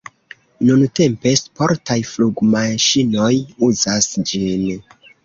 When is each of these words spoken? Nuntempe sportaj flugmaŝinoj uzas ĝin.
Nuntempe 0.69 1.33
sportaj 1.41 1.97
flugmaŝinoj 2.13 3.29
uzas 3.69 4.09
ĝin. 4.33 4.65